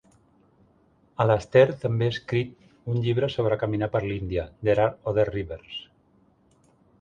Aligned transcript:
Alastair 1.25 1.65
també 1.83 2.07
ha 2.07 2.13
escrit 2.13 2.55
un 2.93 2.97
llibre 3.03 3.29
sobre 3.35 3.59
caminar 3.65 3.91
per 3.97 4.03
l'Índia: 4.07 4.47
"There 4.65 4.85
Are 4.87 4.97
Other 5.13 5.27
Rivers". 5.31 5.79